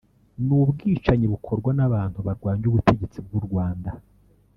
‘ni 0.45 0.53
ubwicanyi 0.63 1.25
bukorwa 1.33 1.69
n’abantu 1.77 2.17
barwanya 2.27 2.65
ubutegetsi 2.67 3.17
bw’u 3.25 3.41
Rwanda’ 3.47 3.91